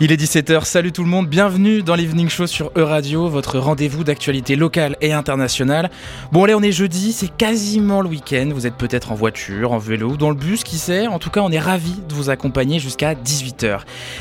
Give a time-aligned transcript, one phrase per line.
[0.00, 4.04] Il est 17h, salut tout le monde, bienvenue dans l'Evening Show sur E-Radio, votre rendez-vous
[4.04, 5.90] d'actualité locale et internationale.
[6.30, 9.78] Bon allez, on est jeudi, c'est quasiment le week-end, vous êtes peut-être en voiture, en
[9.78, 12.78] vélo dans le bus, qui sait, en tout cas on est ravis de vous accompagner
[12.78, 13.80] jusqu'à 18h.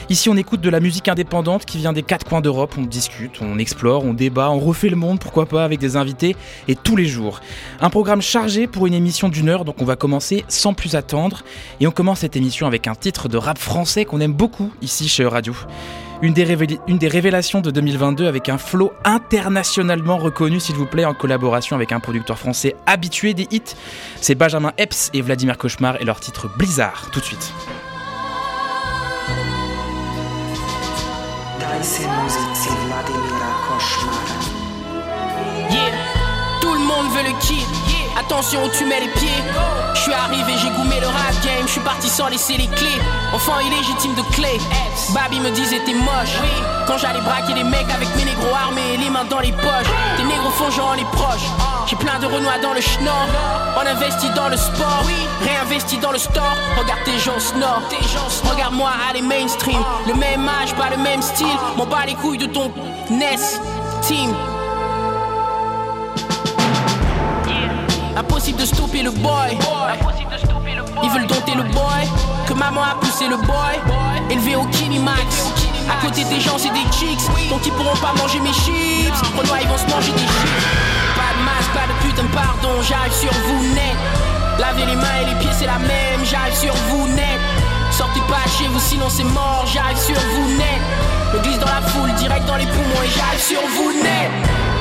[0.09, 3.39] Ici on écoute de la musique indépendante qui vient des quatre coins d'Europe, on discute,
[3.41, 6.35] on explore, on débat, on refait le monde, pourquoi pas, avec des invités,
[6.67, 7.39] et tous les jours.
[7.81, 11.43] Un programme chargé pour une émission d'une heure, donc on va commencer sans plus attendre,
[11.79, 15.07] et on commence cette émission avec un titre de rap français qu'on aime beaucoup ici
[15.07, 15.53] chez E-Radio.
[16.21, 16.47] Une des,
[16.87, 21.75] une des, révélations de 2022 avec un flow internationalement reconnu, s'il vous plaît, en collaboration
[21.75, 23.75] avec un producteur français habitué des hits.
[24.19, 27.53] C'est Benjamin Epps et Vladimir Cauchemar et leur titre Blizzard, tout de suite.
[35.69, 35.91] Yeah,
[36.61, 37.76] tout le monde veut le kid.
[38.27, 39.41] Attention où tu mets les pieds.
[39.93, 41.65] Je suis arrivé, j'ai goumé le rap game.
[41.65, 42.99] Je suis parti sans laisser les clés.
[43.33, 44.59] Enfant illégitime de clé.
[45.13, 46.35] Baby me disait t'es moche.
[46.87, 49.87] Quand j'allais braquer les mecs avec mes négros armés les mains dans les poches.
[50.17, 51.47] Tes négros font genre les proches.
[51.87, 53.27] J'ai plein de renois dans le schnorr.
[53.77, 55.03] On investit dans le sport.
[55.41, 56.57] Réinvesti dans le store.
[56.77, 57.81] Regarde tes gens snore.
[58.43, 59.79] Regarde-moi aller mainstream.
[60.05, 61.57] Le même âge, pas le même style.
[61.77, 62.73] M'en bats les couilles de ton
[63.09, 63.39] NES.
[64.01, 64.35] Team.
[68.17, 69.55] Impossible de stopper le boy.
[71.03, 72.01] Ils veulent dompter le boy.
[72.47, 73.77] Que maman a poussé le boy.
[74.31, 75.53] Élevé au Kinimax.
[75.87, 77.21] À côté des gens, c'est des chicks.
[77.51, 79.13] Donc ils pourront pas manger mes chips.
[79.37, 80.65] Renoir, ils vont se manger des chips.
[81.15, 82.81] Pas de masque, pas de putain pardon.
[82.81, 83.95] J'arrive sur vous net.
[84.57, 86.25] Lavez les mains et les pieds, c'est la même.
[86.25, 87.39] J'arrive sur vous net.
[87.91, 89.63] Sortez pas chez vous, sinon c'est mort.
[89.71, 90.81] J'arrive sur vous net.
[91.35, 94.31] Me glisse dans la foule, direct dans les poumons et j'arrive sur vous net.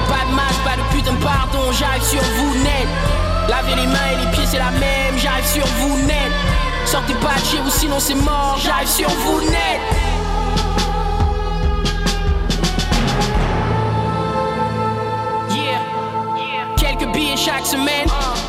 [0.09, 1.71] Pas de masque, pas de putain pardon.
[1.79, 2.89] J'arrive sur vous net.
[3.49, 5.17] Lavez les mains et les pieds, c'est la même.
[5.17, 6.33] J'arrive sur vous net.
[6.85, 8.59] Sortez pas de chez vous, sinon c'est mort.
[8.65, 9.81] J'arrive sur vous net.
[15.51, 15.81] Yeah.
[16.77, 18.07] Quelques billets chaque semaine.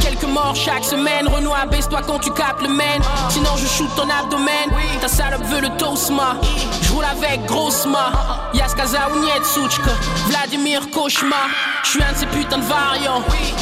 [0.07, 1.28] Quelques morts chaque semaine.
[1.28, 2.97] Renoir, baisse-toi quand tu capes le main.
[3.28, 4.69] Sinon, je shoot ton abdomen.
[5.01, 6.38] Ta salope veut le tosma.
[6.81, 8.12] Je roule avec grossement.
[8.53, 9.91] Yaskaza ou Nietsuchka.
[10.29, 11.50] Vladimir Cauchemar.
[11.84, 13.22] Je suis un de ces putains de variants.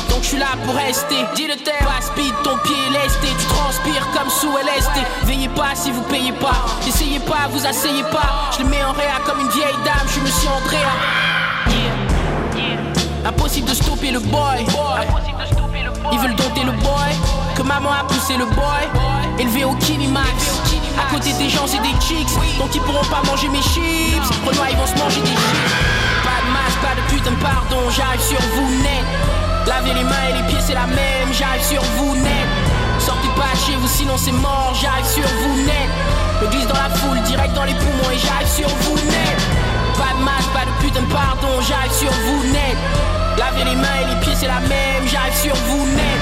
[0.09, 1.15] Donc je suis là pour rester.
[1.35, 1.79] Dis le terre.
[1.79, 3.27] Pas speed, ton pied est lesté.
[3.39, 4.99] Tu transpires comme sous LSD.
[5.23, 6.63] Veillez pas si vous payez pas.
[6.87, 8.51] Essayez pas, vous asseyez pas.
[8.55, 10.05] Je le mets en réa comme une vieille dame.
[10.05, 10.93] Je suis monsieur Andrea.
[13.25, 14.63] Impossible de stopper le boy.
[16.11, 17.11] Ils veulent dompter le boy.
[17.55, 18.83] Que maman a poussé le boy.
[19.39, 20.61] Élevé au Kinimax.
[20.97, 22.29] À côté des gens, c'est des chicks.
[22.57, 24.29] Donc ils pourront pas manger mes chips.
[24.45, 25.73] Renoir, ils vont se manger des chips.
[26.23, 27.89] Pas de masque, pas de putain de pardon.
[27.89, 29.05] J'arrive sur vous net.
[29.67, 31.31] Lavez les mains et les pieds, c'est la même.
[31.31, 32.47] J'arrive sur vous net.
[32.99, 34.73] Sortez pas chez vous, sinon c'est mort.
[34.79, 35.89] J'arrive sur vous net.
[36.41, 39.54] Me glisse dans la foule, direct dans les poumons et j'arrive sur vous net.
[39.97, 41.61] Pas de masque, pas de putain de pardon.
[41.67, 42.77] J'arrive sur vous net.
[43.37, 45.07] Lavez les mains et les pieds, c'est la même.
[45.07, 46.19] J'arrive sur vous net.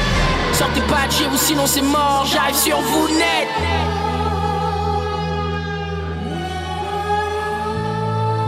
[0.54, 2.28] Sortez pas de chez vous, sinon c'est mort.
[2.32, 3.48] J'arrive sur vous net.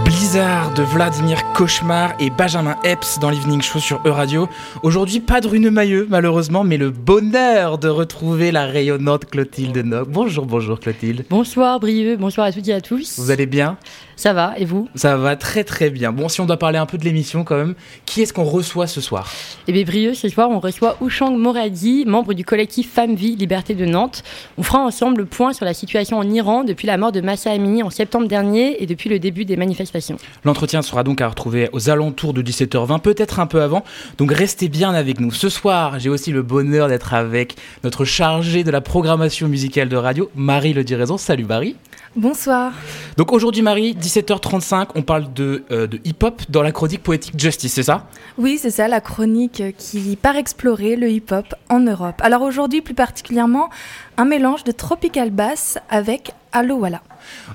[0.04, 4.48] Blizzard de Vladimir Cauchemar et Benjamin Epps dans l'Evening Show sur E-Radio.
[4.84, 10.08] Aujourd'hui, pas de Rune Mailleux, malheureusement, mais le bonheur de retrouver la rayonnante Clotilde Nock.
[10.10, 11.26] Bonjour, bonjour Clotilde.
[11.30, 13.20] Bonsoir Brieux, bonsoir à toutes et à tous.
[13.20, 13.78] Vous allez bien?
[14.16, 14.88] Ça va, et vous?
[14.96, 16.12] Ça va très très bien.
[16.12, 18.88] Bon, si on doit parler un peu de l'émission quand même, qui est-ce qu'on reçoit
[18.88, 19.32] ce soir?
[19.68, 23.76] Eh bien Brieux, ce soir, on reçoit Ouchang Moradi, membre du collectif Femmes Vie Liberté
[23.76, 24.24] de Nantes.
[24.58, 27.52] On fera ensemble le point sur la situation en Iran depuis la mort de Massa
[27.52, 30.18] Amini en septembre dernier et depuis le début des manifestations.
[30.44, 33.84] L'entretien sera donc à retrouver aux alentours de 17h20, peut-être un peu avant.
[34.18, 35.32] Donc restez bien avec nous.
[35.32, 39.98] Ce soir, j'ai aussi le bonheur d'être avec notre chargée de la programmation musicale de
[39.98, 41.18] radio, Marie Le Diraison.
[41.18, 41.76] Salut Marie.
[42.16, 42.72] Bonsoir.
[43.18, 47.74] Donc aujourd'hui, Marie, 17h35, on parle de, euh, de hip-hop dans la chronique poétique Justice,
[47.74, 48.08] c'est ça?
[48.38, 52.16] Oui, c'est ça, la chronique qui part explorer le hip-hop en Europe.
[52.20, 53.70] Alors aujourd'hui, plus particulièrement,
[54.16, 57.02] un mélange de tropical bass avec Allo Walla.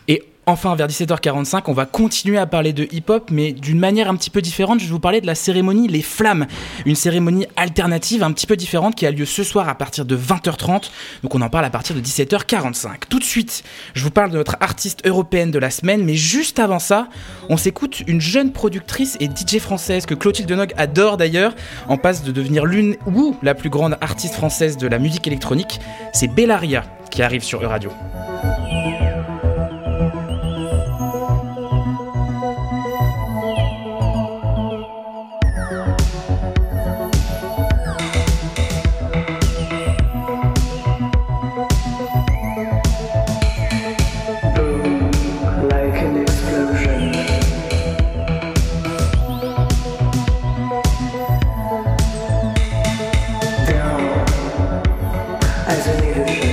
[0.09, 4.17] Et Enfin, vers 17h45, on va continuer à parler de hip-hop, mais d'une manière un
[4.17, 4.81] petit peu différente.
[4.81, 6.47] Je vais vous parler de la cérémonie Les Flammes,
[6.87, 10.17] une cérémonie alternative un petit peu différente qui a lieu ce soir à partir de
[10.17, 10.91] 20h30.
[11.23, 13.03] Donc on en parle à partir de 17h45.
[13.09, 13.63] Tout de suite,
[13.95, 17.09] je vous parle de notre artiste européenne de la semaine, mais juste avant ça,
[17.51, 21.55] on s'écoute une jeune productrice et DJ française que Clotilde Nog adore d'ailleurs,
[21.89, 25.81] en passe de devenir l'une ou la plus grande artiste française de la musique électronique.
[26.15, 27.91] C'est Bellaria qui arrive sur E-Radio.
[28.73, 29.30] like
[55.71, 56.50] as unusual.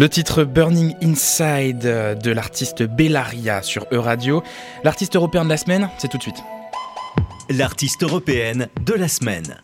[0.00, 4.42] Le titre Burning Inside de l'artiste Bellaria sur E-Radio.
[4.82, 6.42] L'artiste européen de la semaine, c'est tout de suite.
[7.50, 9.58] L'artiste européenne de la semaine.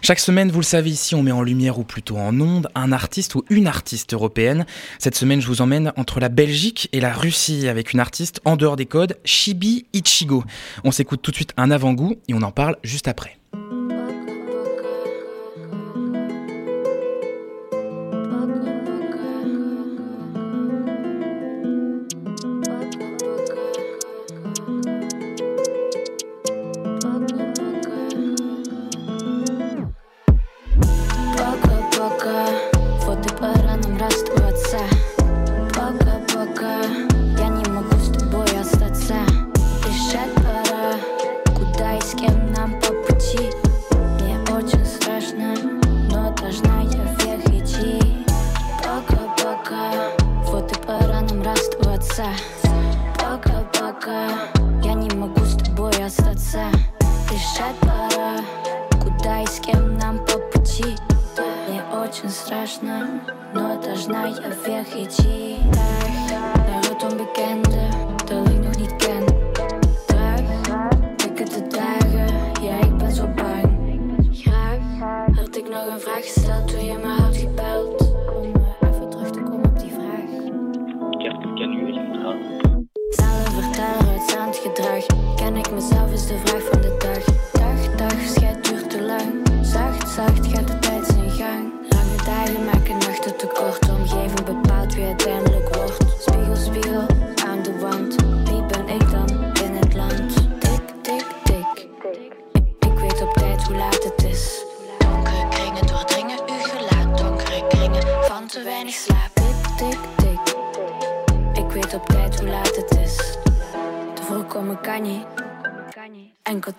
[0.00, 2.90] Chaque semaine, vous le savez ici, on met en lumière ou plutôt en onde un
[2.90, 4.64] artiste ou une artiste européenne.
[4.98, 8.56] Cette semaine, je vous emmène entre la Belgique et la Russie avec une artiste en
[8.56, 10.42] dehors des codes, Shibi Ichigo.
[10.84, 13.39] On s'écoute tout de suite un avant-goût et on en parle juste après.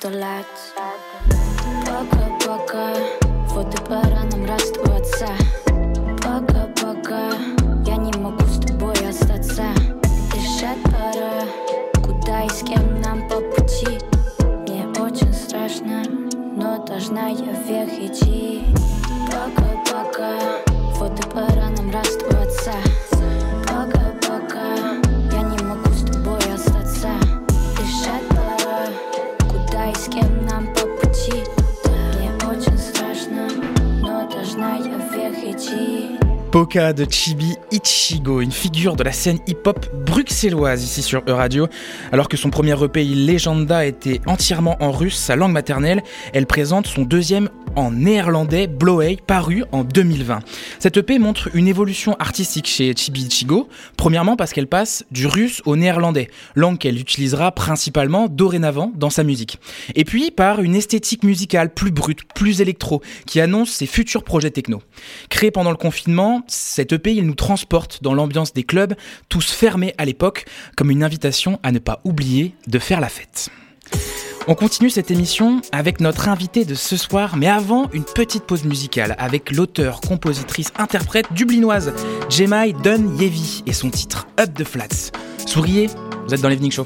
[0.01, 0.09] сто
[1.85, 2.95] Пока-пока,
[3.49, 5.27] вот и пора нам расставаться
[36.73, 41.67] De Chibi Ichigo, une figure de la scène hip-hop bruxelloise ici sur E-Radio.
[42.13, 46.01] Alors que son premier EP Legenda était entièrement en russe, sa langue maternelle,
[46.31, 50.39] elle présente son deuxième en néerlandais Blowey, paru en 2020.
[50.79, 55.61] Cette EP montre une évolution artistique chez Chibi Ichigo, premièrement parce qu'elle passe du russe
[55.65, 59.59] au néerlandais, langue qu'elle utilisera principalement dorénavant dans sa musique.
[59.95, 64.51] Et puis par une esthétique musicale plus brute, plus électro, qui annonce ses futurs projets
[64.51, 64.81] techno.
[65.29, 68.95] Créée pendant le confinement, cette EP, nous transporte dans l'ambiance des clubs,
[69.29, 73.49] tous fermés à l'époque, comme une invitation à ne pas oublier de faire la fête.
[74.47, 78.63] On continue cette émission avec notre invité de ce soir, mais avant, une petite pause
[78.63, 81.93] musicale avec l'auteur, compositrice, interprète dublinoise,
[82.29, 85.11] Jemai Dunn Yevi, et son titre Up the Flats.
[85.45, 85.89] Souriez,
[86.25, 86.83] vous êtes dans l'Evening Show.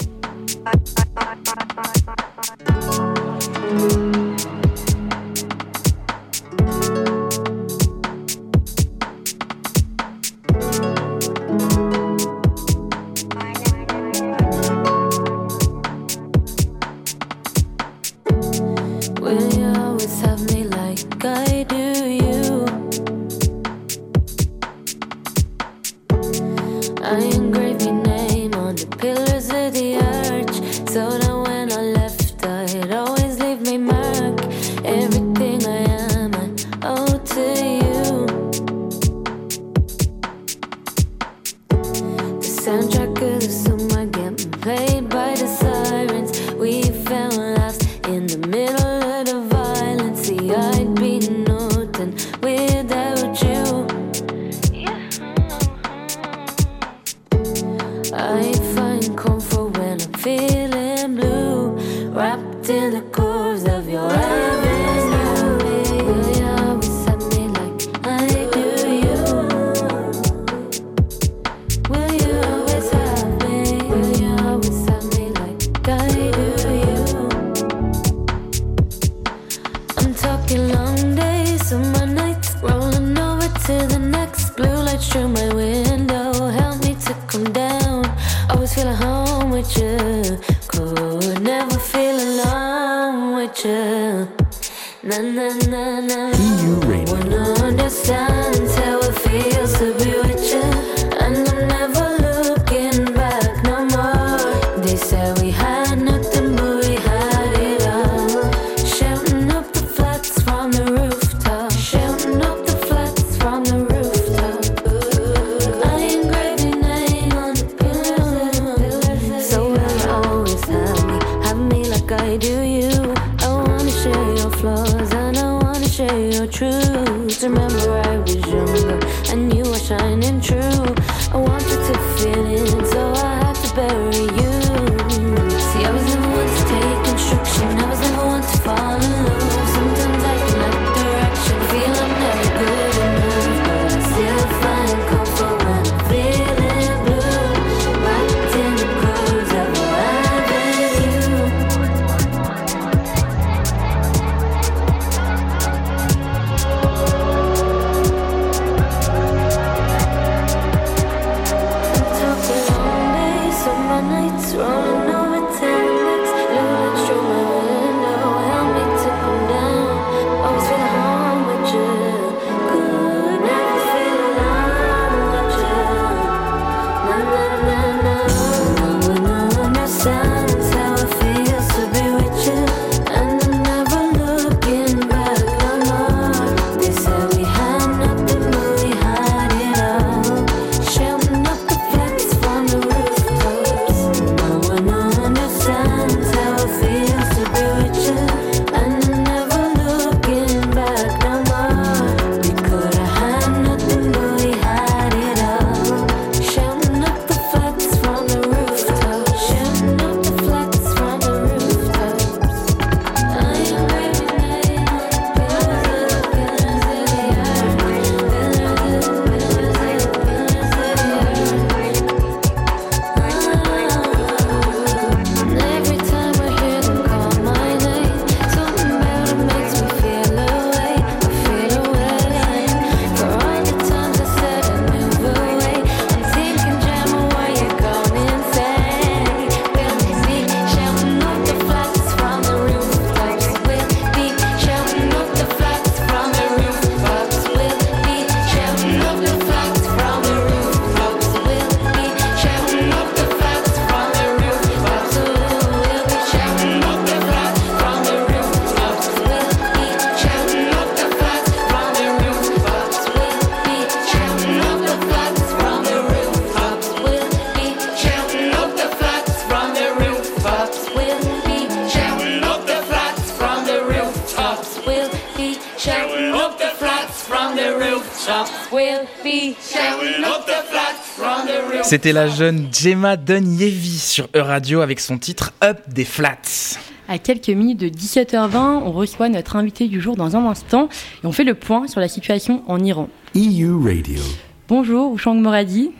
[281.96, 286.78] C'était la jeune Gemma Dunyevi sur E-Radio avec son titre Up des Flats.
[287.08, 290.90] À quelques minutes de 17h20, on reçoit notre invité du jour dans un instant
[291.24, 293.08] et on fait le point sur la situation en Iran.
[293.34, 294.22] EU Radio.
[294.68, 295.92] Bonjour, Ouchang Moradi.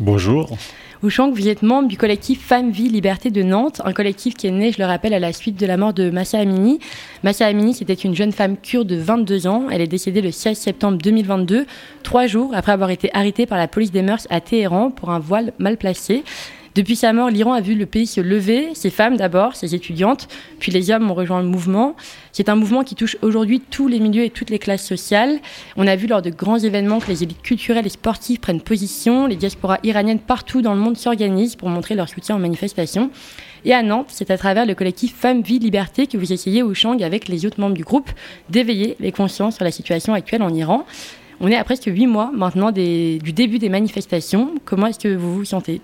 [0.00, 0.50] Bonjour.
[1.06, 4.72] Vous êtes membre du collectif Femmes, Vie, Liberté de Nantes, un collectif qui est né,
[4.72, 6.78] je le rappelle, à la suite de la mort de Massa Amini.
[7.22, 9.66] Massa Amini, c'était une jeune femme kurde de 22 ans.
[9.70, 11.66] Elle est décédée le 16 septembre 2022,
[12.02, 15.18] trois jours après avoir été arrêtée par la police des mœurs à Téhéran pour un
[15.18, 16.24] voile mal placé.
[16.74, 20.26] Depuis sa mort, l'Iran a vu le pays se lever, ses femmes d'abord, ses étudiantes,
[20.58, 21.94] puis les hommes ont rejoint le mouvement.
[22.32, 25.38] C'est un mouvement qui touche aujourd'hui tous les milieux et toutes les classes sociales.
[25.76, 29.28] On a vu lors de grands événements que les élites culturelles et sportives prennent position,
[29.28, 33.10] les diasporas iraniennes partout dans le monde s'organisent pour montrer leur soutien aux manifestations.
[33.64, 36.74] Et à Nantes, c'est à travers le collectif Femmes, Vie, Liberté que vous essayez au
[36.74, 38.10] Shang avec les autres membres du groupe
[38.50, 40.84] d'éveiller les consciences sur la situation actuelle en Iran.
[41.38, 44.56] On est à presque huit mois maintenant du début des manifestations.
[44.64, 45.80] Comment est-ce que vous vous sentez?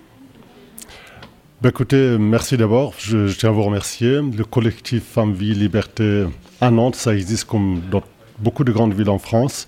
[1.61, 2.93] Bah, écoutez, merci d'abord.
[2.97, 4.19] Je, tiens à vous remercier.
[4.21, 6.25] Le collectif Femmes, Vie, Liberté
[6.59, 8.01] à Nantes, ça existe comme dans
[8.39, 9.67] beaucoup de grandes villes en France.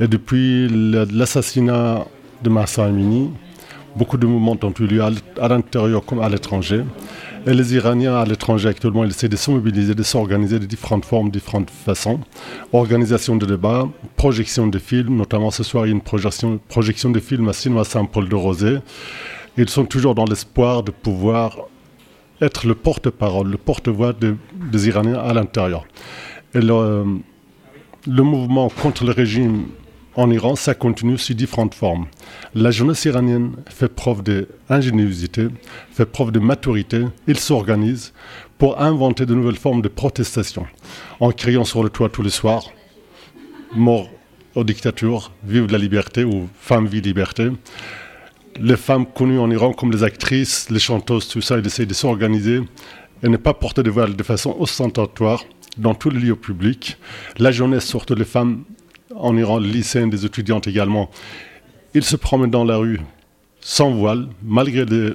[0.00, 2.04] Et depuis la- l'assassinat
[2.44, 3.30] de Massa Amini,
[3.96, 6.84] beaucoup de mouvements ont eu lieu à l'intérieur comme à l'étranger.
[7.46, 11.04] Et les Iraniens à l'étranger actuellement, ils essaient de se mobiliser, de s'organiser de différentes
[11.04, 12.20] formes, différentes façons.
[12.72, 17.10] Organisation de débats, projection de films, notamment ce soir il y a une projection, projection
[17.10, 18.76] de films à Cinéma Saint-Paul de Rosé.
[19.58, 21.58] Ils sont toujours dans l'espoir de pouvoir
[22.40, 24.36] être le porte-parole, le porte-voix de-
[24.72, 25.84] des Iraniens à l'intérieur.
[26.54, 27.04] Le,
[28.06, 29.66] le mouvement contre le régime
[30.14, 32.06] en Iran, ça continue sous différentes formes.
[32.54, 35.48] La jeunesse iranienne fait preuve d'ingéniosité,
[35.90, 37.04] fait preuve de maturité.
[37.26, 38.12] Ils s'organisent
[38.58, 40.66] pour inventer de nouvelles formes de protestation,
[41.20, 42.64] en criant sur le toit tous les soirs
[43.74, 44.08] mort
[44.54, 47.48] aux dictatures, vive la liberté ou femme vie liberté.
[48.60, 51.94] Les femmes connues en Iran comme les actrices, les chanteuses, tout ça, ils essayent de
[51.94, 52.60] s'organiser
[53.22, 55.44] et ne pas porter de voile de façon ostentatoire
[55.76, 56.96] dans tous les lieux publics.
[57.38, 58.64] La jeunesse, surtout les femmes
[59.14, 61.10] en Iran, les lycéennes, des étudiantes également,
[61.94, 63.00] ils se promènent dans la rue
[63.60, 65.14] sans voile, malgré des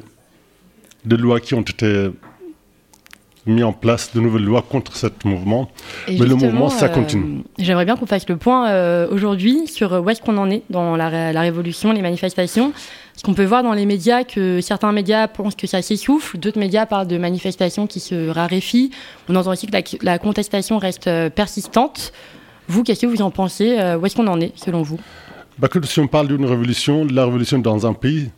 [1.06, 2.10] lois qui ont été
[3.46, 5.70] mises en place, de nouvelles lois contre ce mouvement.
[6.08, 7.44] Et Mais le mouvement, ça euh, continue.
[7.60, 10.64] J'aimerais bien qu'on fasse le point euh, aujourd'hui sur euh, où est-ce qu'on en est
[10.70, 12.72] dans la, ré- la révolution, les manifestations.
[12.72, 16.58] Parce qu'on peut voir dans les médias que certains médias pensent que ça s'essouffle, d'autres
[16.60, 18.92] médias parlent de manifestations qui se raréfient.
[19.30, 22.14] On entend aussi que la, la contestation reste persistante.
[22.68, 25.00] Vous, qu'est-ce que vous en pensez Où est-ce qu'on en est, selon vous?
[25.60, 28.32] Bah, que si on parle d'une révolution, la révolution dans un pays,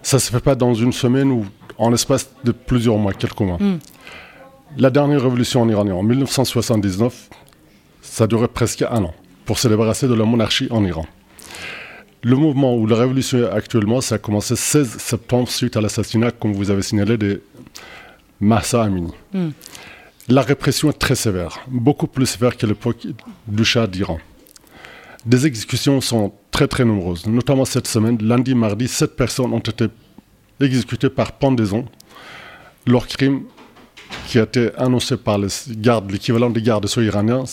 [0.00, 1.44] ça ne se fait pas dans une semaine ou
[1.76, 3.58] en l'espace de plusieurs mois, quelques mois.
[3.60, 3.78] Mm.
[4.80, 7.30] La dernière révolution en Iran, en 1979,
[8.00, 9.14] ça durait presque un an
[9.44, 11.04] pour se débarrasser de la monarchie en Iran.
[12.22, 16.52] Le mouvement ou la révolution actuellement, ça a commencé 16 septembre suite à l'assassinat, comme
[16.52, 17.42] vous avez signalé, de
[18.40, 19.10] Massa Amini.
[19.32, 19.48] Mm.
[20.28, 23.04] La répression est très sévère, beaucoup plus sévère qu'à l'époque
[23.48, 24.20] du Shah d'Iran.
[25.26, 29.86] Des exécutions sont très très nombreuses, notamment cette semaine, lundi, mardi, sept personnes ont été
[30.60, 31.84] exécutées par pendaison.
[32.86, 33.42] Leur crime,
[34.26, 37.44] qui a été annoncé par les gardes, l'équivalent des gardes sceaux iraniens,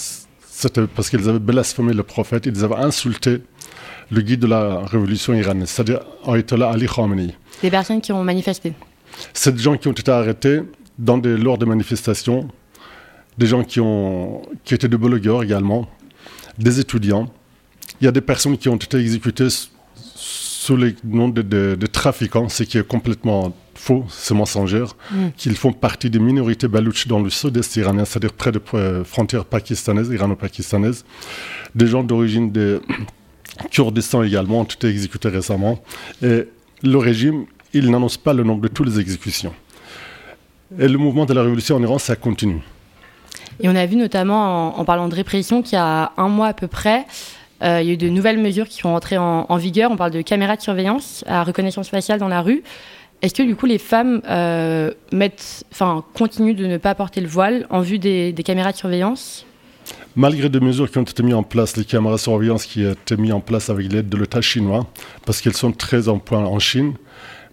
[0.49, 3.41] c'était parce qu'ils avaient blasphémé le prophète, ils avaient insulté
[4.11, 7.33] le guide de la révolution iranienne, c'est-à-dire Ayatollah Ali Khamenei.
[7.61, 8.73] Des personnes qui ont manifesté.
[9.33, 10.61] C'est des gens qui ont été arrêtés
[10.99, 12.47] dans des, lors des manifestations,
[13.37, 15.87] des gens qui, ont, qui étaient des blogueurs également,
[16.57, 17.29] des étudiants.
[17.99, 19.47] Il y a des personnes qui ont été exécutées
[20.15, 25.27] sous le nom de, de- de trafiquants, ce qui est complètement faux, c'est mensonger, Mm.
[25.37, 29.45] qu'ils font partie des minorités balouches dans le sud-est iranien, c'est-à-dire près des euh, frontières
[29.45, 31.05] pakistanaises, irano-pakistanaises.
[31.75, 32.81] Des gens d'origine de
[33.71, 35.79] Kurdistan également ont été exécutés récemment.
[36.21, 36.47] Et
[36.83, 39.53] le régime, il n'annonce pas le nombre de toutes les exécutions.
[40.79, 42.61] Et le mouvement de la révolution en Iran, ça continue.
[43.61, 46.47] Et on a vu notamment, en, en parlant de répression, qu'il y a un mois
[46.47, 47.05] à peu près,
[47.63, 49.89] euh, il y a eu de nouvelles mesures qui sont entrées en, en vigueur.
[49.91, 52.63] On parle de caméras de surveillance à reconnaissance faciale dans la rue.
[53.21, 57.27] Est-ce que du coup les femmes euh, mettent, enfin, continuent de ne pas porter le
[57.27, 59.45] voile en vue des, des caméras de surveillance?
[60.15, 62.91] Malgré des mesures qui ont été mises en place, les caméras de surveillance qui ont
[62.91, 64.87] été mises en place avec l'aide de l'État chinois,
[65.25, 66.93] parce qu'elles sont très en point en Chine,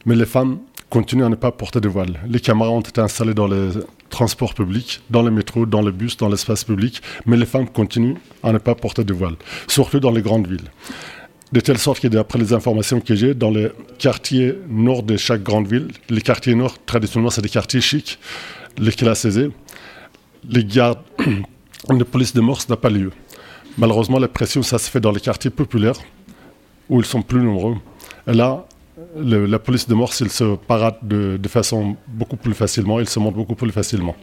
[0.07, 2.21] mais les femmes continuent à ne pas porter de voile.
[2.29, 3.71] Les caméras ont été installées dans les
[4.11, 8.17] transports publics, dans les métros, dans les bus, dans l'espace public, mais les femmes continuent
[8.43, 10.71] à ne pas porter de voile, surtout dans les grandes villes.
[11.53, 15.43] De telle sorte que, d'après les informations que j'ai, dans les quartiers nord de chaque
[15.43, 18.19] grande ville, les quartiers nord, traditionnellement, c'est des quartiers chics,
[18.79, 19.51] les classes aisées,
[20.49, 21.01] les gardes
[21.91, 23.11] de police de mœurs n'a pas lieu.
[23.77, 25.97] Malheureusement, la pression, ça se fait dans les quartiers populaires,
[26.89, 27.77] où ils sont plus nombreux.
[28.27, 28.67] Et là,
[29.19, 33.09] le- la police de Morse, il se parade de, de façon beaucoup plus facilement, il
[33.09, 34.15] se montre beaucoup plus facilement.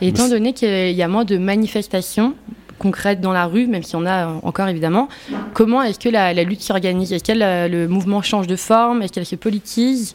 [0.00, 2.34] Et étant donné qu'il y a moins de manifestations
[2.78, 5.08] concrètes dans la rue, même s'il y en a euh, encore évidemment,
[5.54, 7.12] comment est-ce que la, lutte s'organise?
[7.12, 9.02] Est-ce que la- le mouvement change de forme?
[9.02, 10.14] Est-ce qu'elle se politise?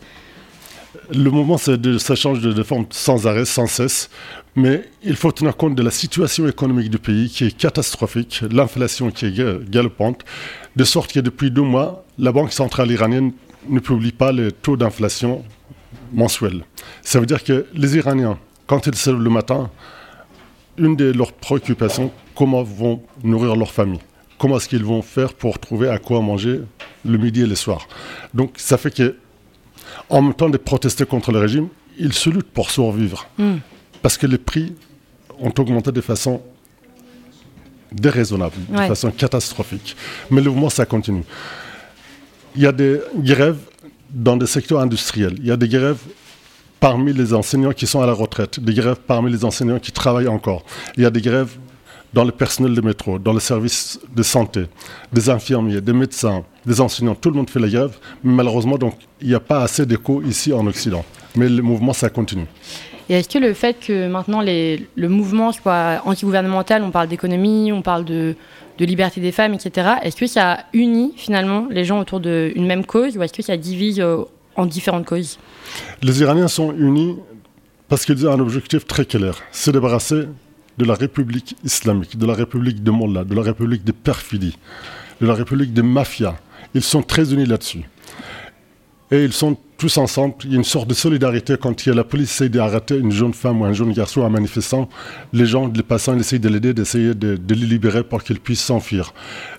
[1.13, 4.09] Le mouvement, ça change de, de forme sans arrêt, sans cesse.
[4.55, 9.11] Mais il faut tenir compte de la situation économique du pays qui est catastrophique, l'inflation
[9.11, 10.21] qui est ga- galopante,
[10.75, 13.31] de sorte que depuis deux mois, la Banque centrale iranienne
[13.69, 15.43] ne publie pas les taux d'inflation
[16.11, 16.63] mensuels.
[17.03, 19.69] Ça veut dire que les Iraniens, quand ils se lèvent le matin,
[20.77, 23.99] une de leurs préoccupations, comment vont nourrir leur famille
[24.37, 26.61] Comment est-ce qu'ils vont faire pour trouver à quoi manger
[27.03, 27.87] le midi et le soir
[28.33, 29.15] Donc ça fait que
[30.09, 33.27] en même temps de protester contre le régime, ils se luttent pour survivre.
[33.37, 33.55] Mm.
[34.03, 34.75] Parce que les prix
[35.39, 36.41] ont augmenté de façon
[37.91, 39.95] déraisonnable, de façon catastrophique.
[40.29, 41.23] Mais le mouvement, ça continue.
[42.55, 43.59] Il y a des grèves
[44.09, 45.35] dans des secteurs industriels.
[45.39, 45.99] Il y a des grèves
[46.79, 50.27] parmi les enseignants qui sont à la retraite, des grèves parmi les enseignants qui travaillent
[50.27, 50.63] encore.
[50.95, 51.57] Il y a des grèves
[52.13, 54.65] dans le personnel de métro, dans les services de santé,
[55.11, 57.15] des infirmiers, des médecins, des enseignants.
[57.15, 57.97] Tout le monde fait la grève.
[58.23, 61.03] Mais malheureusement, donc, il n'y a pas assez d'écho ici en Occident.
[61.35, 62.45] Mais le mouvement, ça continue.
[63.09, 67.71] Et est-ce que le fait que maintenant les- le mouvement soit anti-gouvernemental, on parle d'économie,
[67.71, 68.35] on parle de,
[68.77, 72.85] de liberté des femmes, etc., est-ce que ça unit finalement les gens autour d'une même
[72.85, 74.23] cause ou est-ce que ça divise euh,
[74.57, 75.39] en différentes causes?
[76.01, 77.15] Les Iraniens sont unis
[77.87, 79.35] parce qu'ils ont un objectif très clair.
[79.53, 80.23] C'est débarrasser
[80.77, 84.57] de la République islamique, de la République de Mollah, de la République de perfidie,
[85.21, 86.37] de la République de mafia.
[86.73, 87.83] Ils sont très unis là-dessus.
[89.09, 90.35] Et ils sont tous ensemble.
[90.43, 92.97] Il y a une sorte de solidarité quand il y a la police essaie d'arrêter
[92.97, 94.89] une jeune femme ou un jeune garçon, un manifestant.
[95.31, 98.59] Les gens, les passants, essayent de l'aider, d'essayer de, de le libérer pour qu'il puisse
[98.59, 99.13] s'enfuir.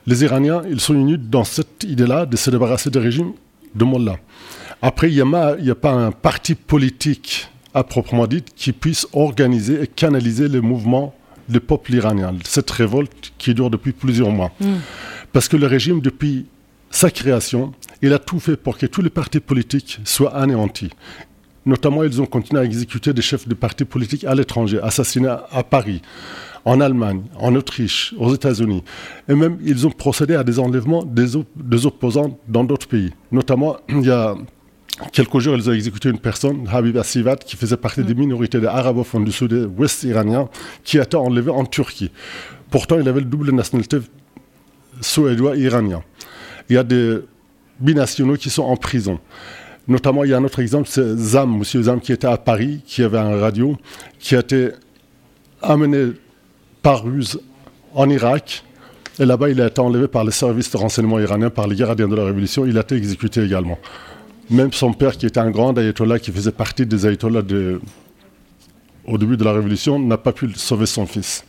[0.06, 3.32] Les Iraniens, ils sont unis dans cette idée-là de se débarrasser du régime
[3.74, 4.18] de Mollah.
[4.82, 9.82] Après, il n'y a, a pas un parti politique à proprement dit qui puisse organiser
[9.82, 11.14] et canaliser le mouvement
[11.48, 14.50] du peuple iranien, cette révolte qui dure depuis plusieurs mois.
[15.32, 16.46] Parce que le régime, depuis
[16.90, 20.90] sa création, il a tout fait pour que tous les partis politiques soient anéantis.
[21.66, 25.46] Notamment, ils ont continué à exécuter des chefs de partis politiques à l'étranger, assassinés à-
[25.52, 26.00] à Paris,
[26.64, 28.82] en Allemagne, en Autriche, aux États-Unis.
[29.28, 33.12] Et même, ils ont procédé à des enlèvements des, op- des opposants dans d'autres pays.
[33.32, 34.34] Notamment, il y a
[35.12, 38.66] quelques jours, ils ont exécuté une personne, Habib Assivat, qui faisait partie des minorités des
[38.66, 40.48] arabophones du sud-ouest iranien,
[40.84, 42.10] qui a été enlevé en Turquie.
[42.70, 43.98] Pourtant, il avait le double nationalité
[45.00, 46.02] suédois et iranien.
[46.68, 47.18] Il y a des
[47.80, 49.18] binationaux qui sont en prison.
[49.86, 52.82] Notamment, il y a un autre exemple, c'est Zam, monsieur Zam, qui était à Paris,
[52.84, 53.76] qui avait un radio,
[54.18, 54.70] qui a été
[55.62, 56.12] amené
[56.82, 57.40] par ruse
[57.94, 58.64] en Irak.
[59.18, 62.06] Et là-bas, il a été enlevé par les services de renseignement iraniens, par les gardiens
[62.06, 62.66] de la révolution.
[62.66, 63.78] Il a été exécuté également.
[64.50, 67.80] Même son père, qui était un grand ayatollah, qui faisait partie des ayatollahs de-
[69.06, 71.44] au début de la révolution, n'a pas pu sauver son fils.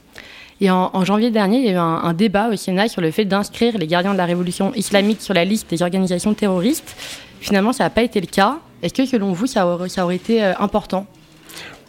[0.62, 3.02] Et en, en janvier dernier, il y a eu un, un débat au Sénat sur
[3.02, 6.96] le fait d'inscrire les gardiens de la révolution islamique sur la liste des organisations terroristes.
[7.40, 8.60] Finalement, ça n'a pas été le cas.
[8.84, 11.06] Est-ce que selon vous, ça aurait, ça aurait été euh, important?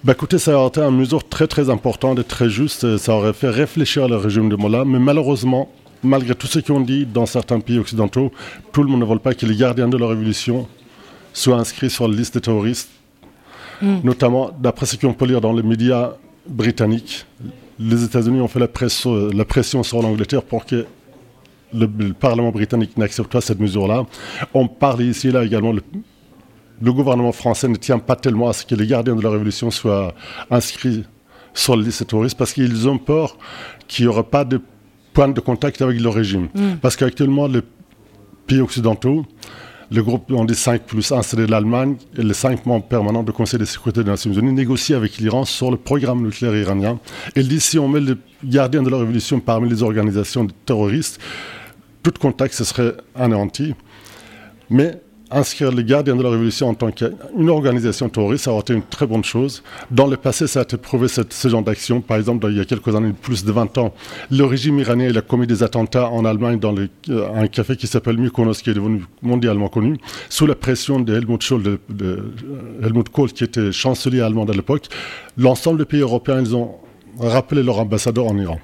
[0.04, 2.96] Bah écoutez, ça aurait été une mesure très très importante et très juste.
[2.96, 4.84] Ça aurait fait réfléchir le régime de Mollah.
[4.84, 5.68] Mais malheureusement,
[6.04, 8.30] malgré tout ce qu'on dit dans certains pays occidentaux,
[8.72, 10.68] tout le monde ne veut pas que les gardiens de la révolution
[11.32, 12.90] soient inscrits sur la liste des terroristes.
[13.82, 16.12] Notamment, d'après ce qu'on peut lire dans les médias
[16.46, 17.24] britanniques,
[17.78, 20.84] les États-Unis ont fait la, presse- la pression sur l'Angleterre pour que
[21.72, 24.04] le, le Parlement britannique n'accepte pas cette mesure-là.
[24.52, 25.82] On parle ici et là également, le,
[26.82, 29.70] le gouvernement français ne tient pas tellement à ce que les gardiens de la Révolution
[29.70, 30.12] soient
[30.50, 31.04] inscrits
[31.54, 33.38] sur la liste terroriste parce qu'ils ont peur
[33.88, 34.60] qu'il n'y aurait pas de
[35.14, 36.48] point de contact avec le régime.
[36.82, 37.62] Parce qu'actuellement, les
[38.46, 39.24] pays occidentaux,
[39.90, 43.32] le groupe, on dit 5 plus 1, c'est l'Allemagne et les 5 membres permanents du
[43.32, 47.00] Conseil de sécurité des Nations Unies négocient avec l'Iran sur le programme nucléaire iranien.
[47.34, 51.20] Ils disent si on met les gardiens de la Révolution parmi les organisations terroristes,
[52.02, 53.74] tout contact ce serait anéanti.
[54.68, 55.00] Mais
[55.30, 58.82] inscrire les gardiens de la Révolution en tant qu'une organisation terroriste, ça aurait été une
[58.82, 59.62] très bonne chose.
[59.90, 62.00] Dans le passé, ça a été prouvé cette- ce genre d'action.
[62.00, 63.92] Par exemple, il y a quelques années, plus de 20 ans,
[64.30, 68.18] le régime iranien a commis des attentats en Allemagne dans euh, un café qui s'appelle
[68.18, 71.40] Mykonos, qui est devenu mondialement connu, sous la pression de Helmut
[72.02, 74.86] euh, Kohl, qui était chancelier allemand à l'époque.
[75.36, 76.74] L'ensemble des pays européens, ils ont
[77.18, 78.58] rappelé leur ambassadeur en Iran.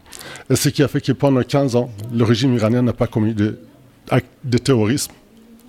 [0.51, 3.35] Et ce qui a fait que pendant 15 ans, le régime iranien n'a pas commis
[3.35, 3.59] de,
[4.45, 5.13] de terrorisme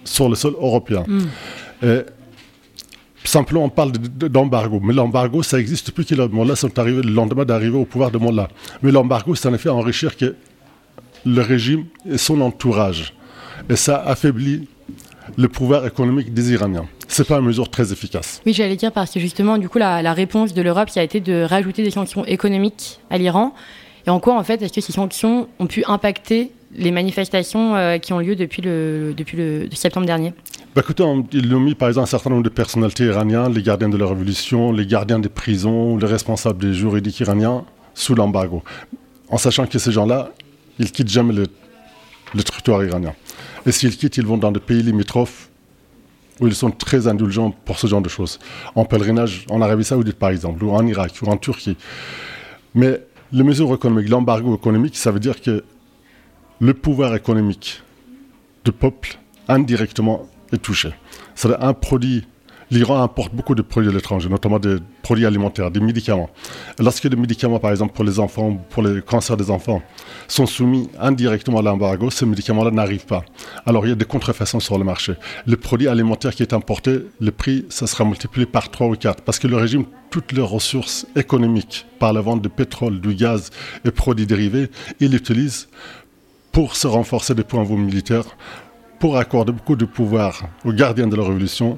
[0.08, 1.04] sur le sol européen.
[1.84, 2.00] Et
[3.24, 4.80] simplement, on parle de- de- d'embargo.
[4.82, 8.12] Mais l'embargo, ça existe depuis que les Mollahs sont arrivés, le lendemain d'arriver au pouvoir
[8.12, 8.48] de Mollah.
[8.82, 10.36] Mais l'embargo, c'est en effet enrichir que
[11.26, 13.14] le régime et son entourage.
[13.70, 14.68] Et ça affaiblit
[15.36, 16.86] le pouvoir économique des Iraniens.
[17.10, 18.42] C'est pas une mesure très efficace.
[18.46, 21.04] Oui, j'allais dire parce que justement, du coup, la, la réponse de l'Europe, ça a
[21.04, 23.54] été de rajouter des sanctions économiques à l'Iran.
[24.06, 27.98] Et en quoi, en fait, est-ce que ces sanctions ont pu impacter les manifestations euh,
[27.98, 30.34] qui ont lieu depuis le, depuis le septembre dernier
[30.76, 33.90] Bah, écoutez, ils ont mis par exemple un certain nombre de personnalités iraniennes, les gardiens
[33.90, 38.64] de la révolution, les gardiens des prisons, les responsables juridiques iraniens, sous l'embargo.
[39.30, 40.32] En sachant que ces gens-là,
[40.80, 41.48] ils quittent jamais le,
[42.36, 43.14] le territoire iranien.
[43.66, 45.50] Et s'ils quittent, ils vont dans des pays limitrophes
[46.40, 48.40] où ils sont très indulgents pour ce genre de choses.
[48.76, 51.76] En pèlerinage en Arabie Saoudite, par exemple, ou en Irak, ou en Turquie.
[52.76, 55.64] Mais les mesures économiques, l'embargo économique, ça veut dire que
[56.60, 57.84] le pouvoir économique
[58.66, 60.90] du peuple, indirectement, est touché.
[61.36, 62.26] C'est un produit.
[62.70, 66.30] L'Iran importe beaucoup de produits de l'étranger, notamment des produits alimentaires, des médicaments.
[66.80, 69.82] Lorsque les médicaments, par exemple, pour les enfants, pour les cancers des enfants,
[70.28, 73.24] sont soumis indirectement à l'embargo, ces médicaments-là n'arrivent pas.
[73.66, 75.14] Alors il y a des contrefaçons sur le marché.
[75.46, 79.24] Le produit alimentaire qui est importé, le prix, ça sera multiplié par 3 ou 4,
[79.24, 83.50] parce que le régime, toutes les ressources économiques, par la vente de pétrole, du gaz
[83.86, 85.70] et produits dérivés, il l'utilise
[86.58, 88.26] pour se renforcer des points de vue militaires,
[88.98, 91.78] pour accorder beaucoup de pouvoir aux gardiens de la révolution,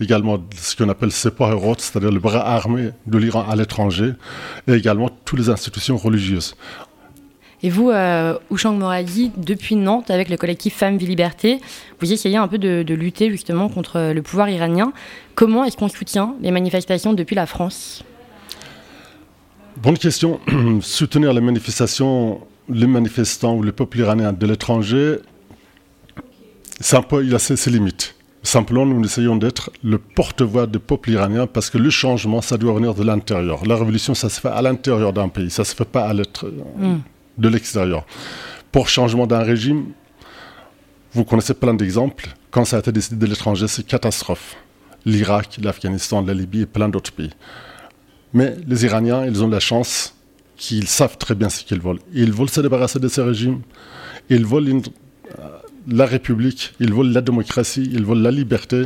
[0.00, 4.12] également ce qu'on appelle Separerot, c'est-à-dire le bras armé de l'Iran à l'étranger,
[4.68, 6.54] et également toutes les institutions religieuses.
[7.64, 11.60] Et vous, euh, Ouchang Moradi, depuis Nantes, avec le collectif Femmes Vie Liberté,
[12.00, 14.92] vous essayez un peu de, de lutter justement contre le pouvoir iranien.
[15.34, 18.04] Comment est-ce qu'on soutient les manifestations depuis la France?
[19.78, 20.38] Bonne question.
[20.80, 25.18] Soutenir les manifestations, les manifestants ou le peuple iranien de l'étranger,
[27.22, 28.14] il a ses, ses limites.
[28.42, 32.74] Simplement, nous essayons d'être le porte-voix du peuple iranien parce que le changement, ça doit
[32.74, 33.64] venir de l'intérieur.
[33.66, 36.52] La révolution, ça se fait à l'intérieur d'un pays, ça se fait pas à l'être,
[37.38, 38.04] de l'extérieur.
[38.72, 39.92] Pour changement d'un régime,
[41.12, 42.30] vous connaissez plein d'exemples.
[42.50, 44.56] Quand ça a été décidé de l'étranger, c'est catastrophe.
[45.04, 47.30] L'Irak, l'Afghanistan, la Libye et plein d'autres pays.
[48.32, 50.14] Mais les Iraniens, ils ont la chance
[50.62, 51.98] qu'ils savent très bien ce qu'ils veulent.
[52.14, 53.62] Ils veulent se débarrasser de ce régime.
[54.30, 55.48] Ils veulent euh,
[55.88, 58.84] la République, ils veulent la démocratie, ils veulent la liberté.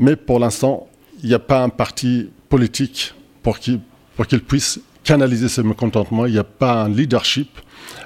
[0.00, 0.88] Mais pour l'instant,
[1.22, 3.78] il n'y a pas un parti politique pour qu'il
[4.16, 6.26] pour qu'il puisse canaliser ce mécontentement.
[6.26, 7.50] Il n'y a pas un leadership.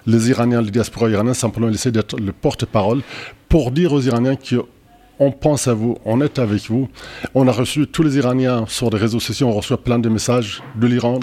[0.07, 3.01] Les Iraniens, les diasporas iraniens, simplement, ils essaient d'être le porte-parole
[3.49, 6.91] pour dire aux Iraniens qu'on pense à vous, on est avec vous.
[7.35, 10.63] On a reçu tous les Iraniens sur les réseaux sociaux, on reçoit plein de messages
[10.77, 11.19] de l'Iran.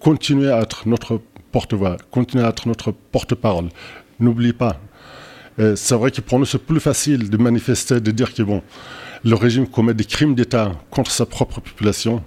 [0.00, 1.20] Continuez à être notre
[1.52, 3.68] porte-voix, continuez à être notre porte-parole.
[4.20, 4.80] N'oubliez pas.
[5.58, 8.62] Euh, C'est vrai que pour nous, c'est plus facile de manifester, de dire que bon,
[9.24, 12.22] le régime commet des crimes d'État contre sa propre population.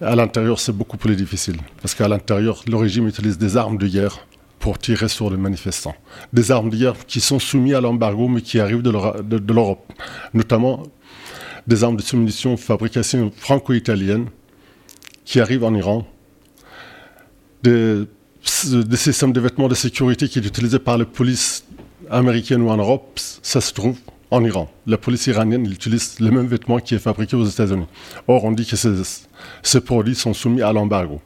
[0.00, 1.56] À l'intérieur, c'est beaucoup plus difficile.
[1.82, 4.24] Parce qu'à l'intérieur, le régime utilise des armes de guerre
[4.60, 5.94] pour tirer sur les manifestants.
[6.32, 9.38] Des armes de guerre qui sont soumises à l'embargo, mais qui arrivent de l'Euro- de-
[9.38, 9.92] de l'Europe.
[10.34, 10.84] Notamment
[11.66, 14.26] des armes de submunition fabrication franco-italienne
[15.24, 16.06] qui arrivent en Iran.
[17.62, 18.04] Des,
[18.64, 21.64] des systèmes de vêtements de sécurité qui sont utilisés par la police
[22.10, 23.98] américaine ou en Europe, ça se trouve
[24.30, 24.70] en Iran.
[24.86, 27.86] La police iranienne utilise le même vêtement qui est fabriqué aux États-Unis.
[28.26, 28.92] Or, on dit que ces,
[29.62, 31.20] ces produits sont soumis à l'embargo.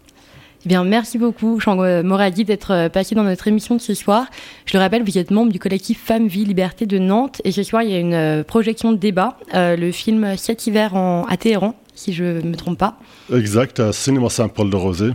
[0.65, 3.95] Eh bien, merci beaucoup, Ouchang euh, Moradi, d'être euh, passé dans notre émission de ce
[3.95, 4.27] soir.
[4.65, 7.43] Je le rappelle, vous êtes membre du collectif Femmes, Vie, Liberté de Nantes.
[7.45, 10.69] Et ce soir, il y a une euh, projection de débat, euh, le film Cet
[10.69, 12.97] hiver en, à Téhéran, si je ne me trompe pas.
[13.35, 15.11] Exact, à Cinéma Saint-Paul de Rosé.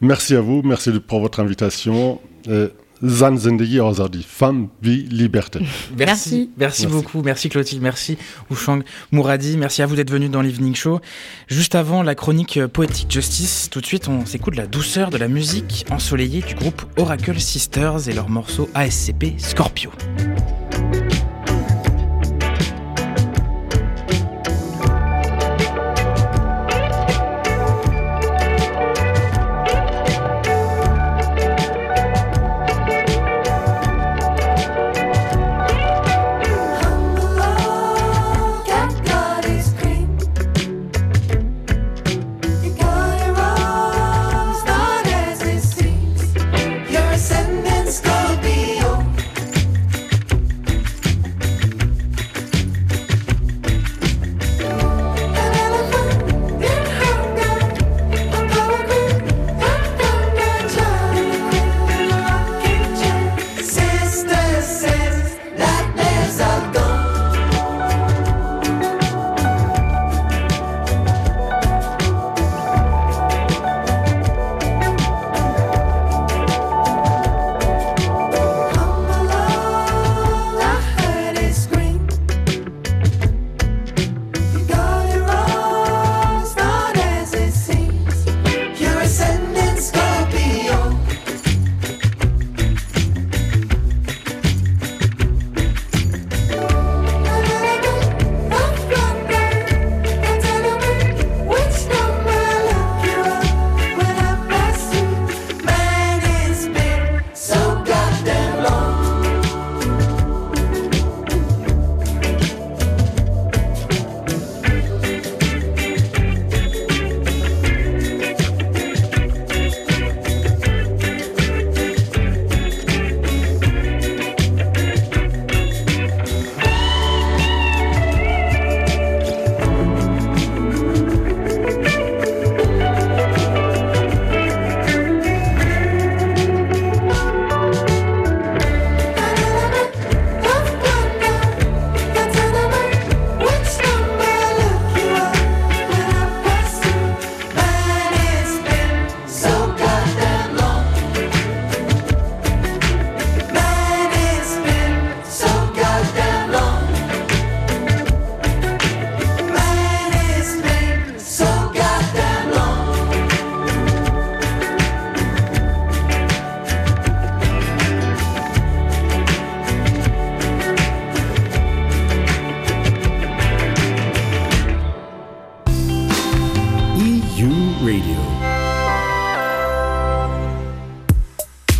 [0.00, 2.20] Merci à vous, merci pour votre invitation.
[2.48, 2.68] Et
[3.04, 5.60] Zan Zendegi Azadi, femme, vie, liberté.
[5.98, 6.86] Merci, Merci.
[6.86, 8.16] beaucoup, merci Clotilde, merci
[8.50, 8.80] Ouchang
[9.12, 11.00] Mouradi, merci à vous d'être venu dans l'Evening Show.
[11.46, 15.18] Juste avant la chronique euh, Poetic Justice, tout de suite on s'écoute la douceur de
[15.18, 19.90] la musique ensoleillée du groupe Oracle Sisters et leur morceau ASCP Scorpio.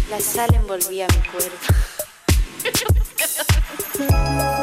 [0.09, 1.67] La sal envolvía mi cuerpo.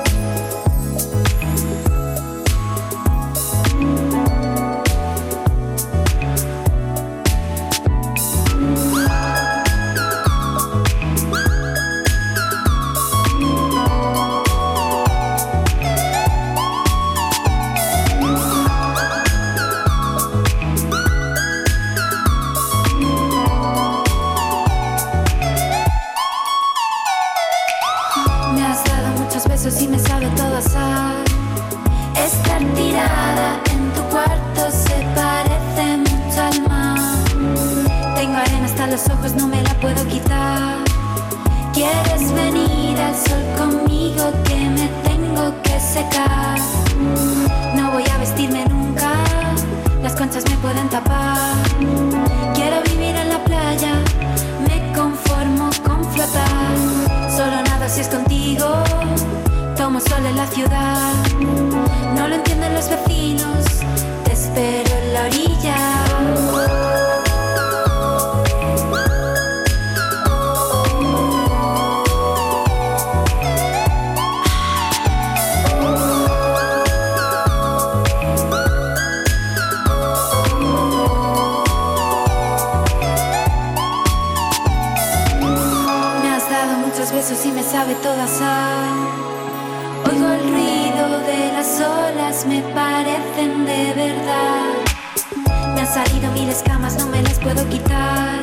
[97.44, 98.42] puedo quitar.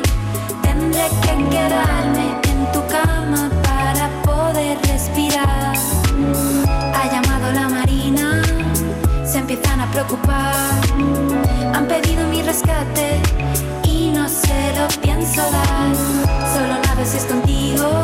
[0.61, 5.73] Tendré que quedarme en tu cama para poder respirar.
[6.95, 8.41] Ha llamado la marina,
[9.25, 10.53] se empiezan a preocupar.
[11.73, 13.19] Han pedido mi rescate
[13.83, 15.95] y no se lo pienso dar.
[16.53, 18.01] Solo nada si es contigo,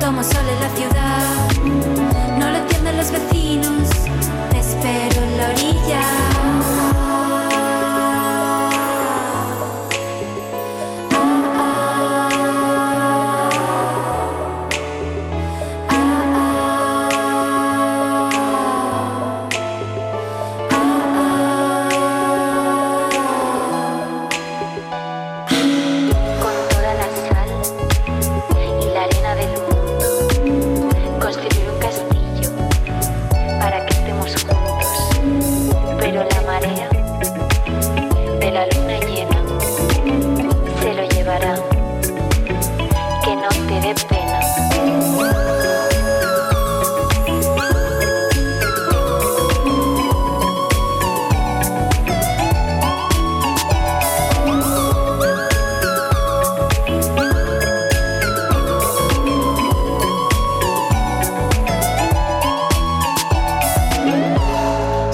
[0.00, 2.38] tomo sol en la ciudad.
[2.38, 3.88] No lo entienden los vecinos,
[4.50, 6.17] te espero en la orilla.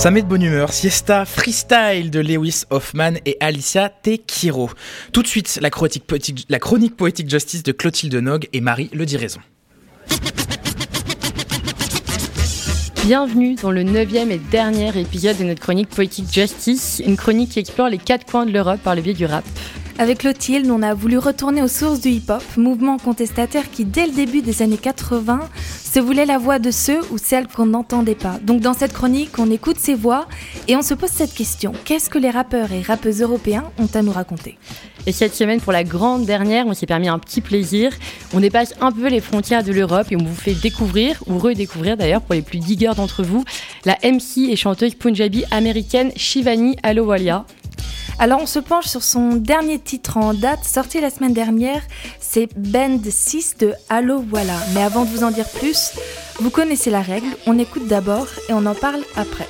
[0.04, 0.70] Ça met de bonne humeur.
[0.70, 4.68] Siesta Freestyle de Lewis Hoffman et Alicia Tekiro.
[5.12, 6.46] Tout de suite, la chronique poétique,
[6.94, 9.40] poétique justice de Clotilde Nog et Marie Le Diraison.
[13.06, 17.60] Bienvenue dans le neuvième et dernier épisode de notre chronique Poetic Justice, une chronique qui
[17.60, 19.46] explore les quatre coins de l'Europe par le biais du rap.
[19.96, 24.12] Avec Clotilde, on a voulu retourner aux sources du hip-hop, mouvement contestataire qui, dès le
[24.12, 28.40] début des années 80, se voulait la voix de ceux ou celles qu'on n'entendait pas.
[28.42, 30.26] Donc dans cette chronique, on écoute ces voix
[30.66, 31.72] et on se pose cette question.
[31.84, 34.58] Qu'est-ce que les rappeurs et rappeuses européens ont à nous raconter?
[35.06, 37.92] Et cette semaine, pour la grande dernière, on s'est permis un petit plaisir.
[38.32, 41.96] On dépasse un peu les frontières de l'Europe et on vous fait découvrir, ou redécouvrir
[41.96, 43.44] d'ailleurs pour les plus diggers d'entre vous,
[43.84, 47.46] la MC et chanteuse punjabi américaine Shivani Alowalia.
[48.18, 51.82] Alors on se penche sur son dernier titre en date, sorti la semaine dernière,
[52.20, 54.56] c'est Band 6 de Allo Voilà.
[54.72, 55.92] Mais avant de vous en dire plus,
[56.40, 59.48] vous connaissez la règle, on écoute d'abord et on en parle après.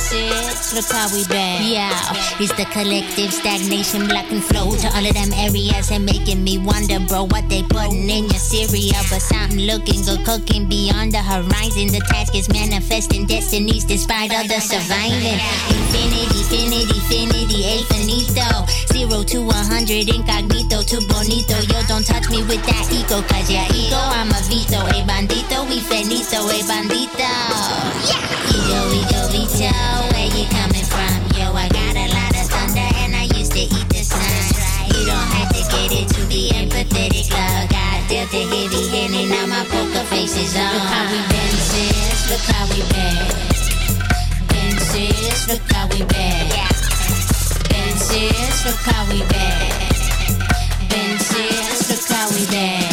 [0.00, 0.72] Sis.
[0.72, 1.68] Look how we bend.
[1.68, 1.92] Yeah,
[2.40, 6.98] it's the collective stagnation blocking flow to all of them areas and making me wonder,
[7.04, 9.02] bro, what they putting in your cereal.
[9.12, 11.92] But something looking good, cooking beyond the horizon.
[11.92, 15.36] The task is manifesting destinies despite all the surviving.
[15.68, 18.48] Infinity, infinity, infinity, a finito.
[18.88, 21.60] Zero to a hundred, incognito, too bonito.
[21.68, 24.80] Yo, don't touch me with that ego, cause your ego, I'm a veto.
[24.80, 27.30] A bandito, we finito, a bandito.
[28.08, 28.40] Yeah!
[28.48, 29.89] Ego, ego, veto.
[38.20, 40.72] Dealt a heavy hand and now my poker face faces on.
[40.72, 41.20] Look how we
[41.56, 42.30] sis.
[42.30, 42.80] Look how we.
[44.48, 45.48] Been sis.
[45.48, 46.04] Look how we.
[47.68, 48.66] Been sis.
[48.66, 49.22] Look how we.
[50.88, 51.88] Been sis.
[51.90, 52.89] Look how we been.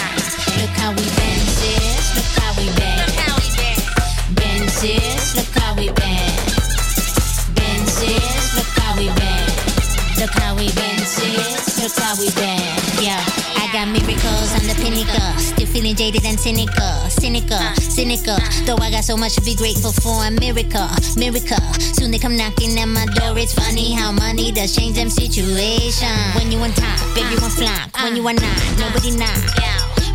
[16.48, 18.40] Cynical, cynical, cynical.
[18.64, 20.24] Though I got so much to be grateful for.
[20.24, 20.88] A miracle,
[21.20, 21.60] miracle.
[21.76, 23.38] Soon they come knocking at my door.
[23.38, 26.36] It's funny how money does change them situations.
[26.36, 27.92] When you on top, everyone flock.
[28.00, 29.44] When you are not, nobody not.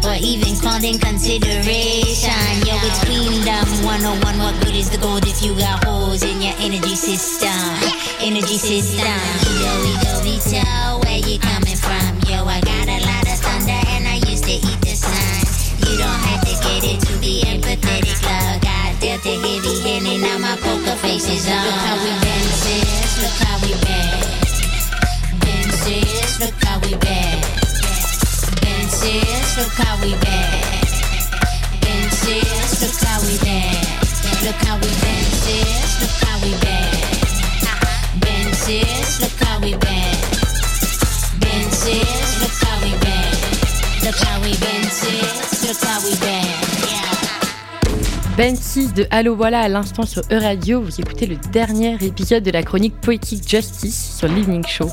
[0.09, 2.49] Or even called in consideration.
[2.65, 4.39] Yo, it's Queendom 101.
[4.41, 7.53] What good is the gold if you got holes in your energy system?
[8.25, 9.21] Energy system.
[9.61, 12.12] Yo, we go, we tell where you coming from.
[17.23, 18.61] Be empathetic, love.
[18.61, 21.63] God dealt a heavy hand and now my poker face is on.
[21.63, 23.23] Look how we been, sis.
[23.23, 24.19] Look how we been.
[25.39, 26.41] Been, sis.
[26.43, 27.39] Look how we been.
[28.59, 29.57] Been, sis.
[29.57, 30.51] Look how we been.
[31.83, 32.83] Been, sis.
[32.83, 33.79] Look how we been.
[34.43, 36.03] Look how we been, sis.
[36.03, 36.91] Look how we been.
[38.19, 39.21] Been, sis.
[39.23, 40.19] Look how we been.
[41.39, 42.31] Been, sis.
[42.43, 43.31] Look how we been.
[44.03, 45.63] Look how we been, sis.
[45.63, 46.42] Look how we been.
[48.39, 50.81] 6 de Allo Voilà à l'instant sur E-Radio.
[50.81, 54.89] Vous écoutez le dernier épisode de la chronique Poetic Justice sur l'Evening Show.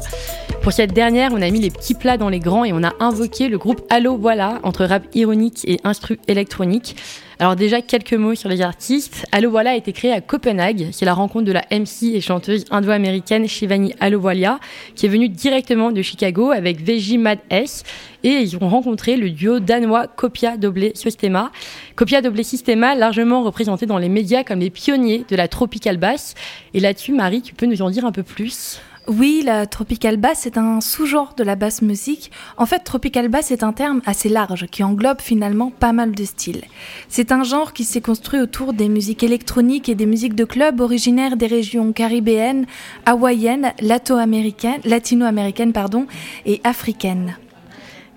[0.62, 2.93] Pour cette dernière, on a mis les petits plats dans les grands et on a
[2.99, 6.97] invoqué le groupe Allo Voilà entre rap ironique et instru électronique.
[7.39, 9.26] Alors déjà quelques mots sur les artistes.
[9.32, 10.89] Allo Voilà a été créé à Copenhague.
[10.91, 14.60] C'est la rencontre de la MC et chanteuse indo-américaine Shivani Alowalia
[14.95, 17.84] qui est venue directement de Chicago avec VJ Mad S
[18.24, 21.51] et ils ont rencontré le duo danois Copia Doble Systema.
[21.95, 26.36] Copia Doble Systema, largement représenté dans les médias comme les pionniers de la tropical bass.
[26.74, 28.82] Et là-dessus, Marie, tu peux nous en dire un peu plus?
[29.08, 32.32] Oui, la tropical bass est un sous-genre de la basse musique.
[32.58, 36.24] En fait, tropical bass est un terme assez large qui englobe finalement pas mal de
[36.26, 36.64] styles.
[37.08, 40.80] C'est un genre qui s'est construit autour des musiques électroniques et des musiques de club
[40.80, 42.68] originaires des régions caribéennes,
[43.06, 46.06] hawaïennes, latino-américaines pardon,
[46.45, 47.36] et africaines.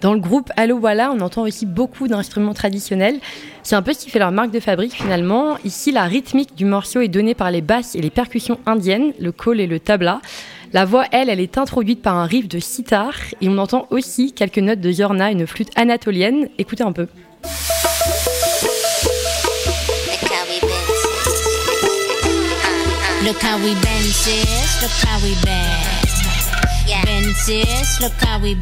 [0.03, 3.20] Dans le groupe Allo Voilà, on entend aussi beaucoup d'instruments traditionnels.
[3.62, 5.57] C'est un peu ce qui fait leur marque de fabrique finalement.
[5.64, 9.30] Ici, la rythmique du morceau est donnée par les basses et les percussions indiennes, le
[9.30, 10.20] col et le tabla.
[10.74, 13.12] La voix, elle, elle est introduite par un riff de sitar
[13.42, 16.48] et on entend aussi quelques notes de Yorna, une flûte anatolienne.
[16.56, 17.08] Écoutez un peu.
[23.22, 23.74] Look how we.
[28.00, 28.56] Look how we.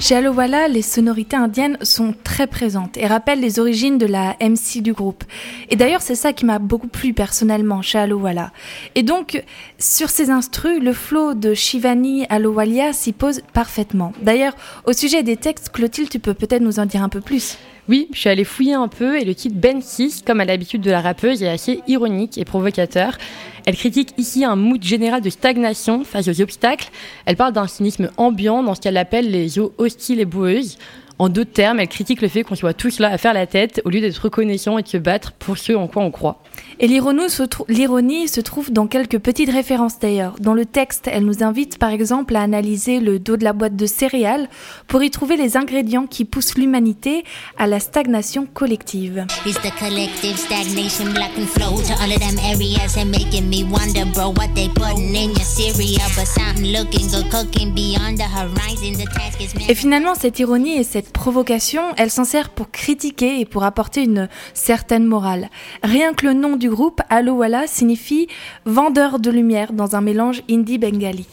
[0.00, 4.80] Chez Voilà, les sonorités indiennes sont très présentes et rappellent les origines de la MC
[4.80, 5.24] du groupe.
[5.70, 8.52] Et d'ailleurs, c'est ça qui m'a beaucoup plu personnellement chez Voilà.
[8.94, 9.42] Et donc,
[9.76, 14.12] sur ces instrus, le flow de Shivani Alowalia s'y pose parfaitement.
[14.22, 14.54] D'ailleurs,
[14.86, 17.58] au sujet des textes, Clotilde, tu peux peut-être nous en dire un peu plus?
[17.88, 20.82] Oui, je suis allée fouiller un peu et le titre Ben 6, comme à l'habitude
[20.82, 23.16] de la rappeuse, est assez ironique et provocateur.
[23.64, 26.90] Elle critique ici un mood général de stagnation face aux obstacles.
[27.24, 30.76] Elle parle d'un cynisme ambiant dans ce qu'elle appelle les eaux hostiles et boueuses.
[31.18, 33.82] En d'autres termes, elle critique le fait qu'on soit tous là à faire la tête
[33.84, 36.40] au lieu d'être reconnaissants et de se battre pour ce en quoi on croit.
[36.78, 40.36] Et l'ironie se, trou- se trouve dans quelques petites références d'ailleurs.
[40.38, 43.74] Dans le texte, elle nous invite par exemple à analyser le dos de la boîte
[43.74, 44.48] de céréales
[44.86, 47.24] pour y trouver les ingrédients qui poussent l'humanité
[47.58, 49.26] à la stagnation collective.
[59.68, 64.02] Et finalement, cette ironie et cette provocation, elle s'en sert pour critiquer et pour apporter
[64.04, 65.48] une certaine morale.
[65.82, 68.28] Rien que le nom du groupe, Allo Walla, signifie
[68.64, 71.26] vendeur de lumière dans un mélange indie-bengali.